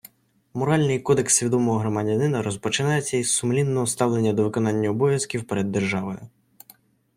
[0.53, 6.19] Моральний кодекс свідомого громадянина розпочинається із сумлінного ставлення до виконання обов'язків перед державою